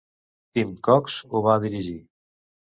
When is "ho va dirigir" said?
1.35-1.97